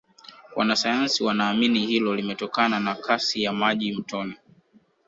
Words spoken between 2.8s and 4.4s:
Kasi ya maji mtoni